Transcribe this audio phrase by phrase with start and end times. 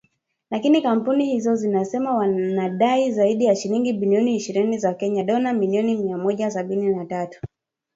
[0.51, 6.17] Lakini kampuni hizo zinasema wanadai zaidi ya shilingi bilioni ishirini za Kenya (dola milioni mia
[6.17, 7.41] moja sabini na tatu)